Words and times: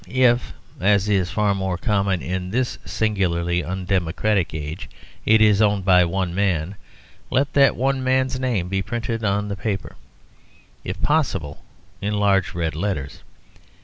If 0.07 0.53
(as 0.79 1.07
is 1.07 1.29
far 1.29 1.53
more 1.53 1.77
common 1.77 2.23
in 2.23 2.49
this 2.49 2.79
singularly 2.85 3.63
undemocratic 3.63 4.51
age) 4.51 4.89
it 5.27 5.41
is 5.41 5.61
owned 5.61 5.85
by 5.85 6.05
one 6.05 6.33
man, 6.33 6.73
let 7.29 7.53
that 7.53 7.75
one 7.75 8.03
man's 8.03 8.39
name 8.39 8.67
be 8.67 8.81
printed 8.81 9.23
on 9.23 9.47
the 9.47 9.55
paper, 9.55 9.95
if 10.83 10.99
possible 11.03 11.63
in 12.01 12.15
large 12.15 12.55
red 12.55 12.75
letters. 12.75 13.21